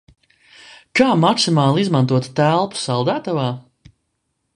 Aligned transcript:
Kā 0.99 1.09
maksimāli 1.25 1.83
izmantot 1.85 2.31
telpu 2.39 2.81
saldētavā? 2.85 3.45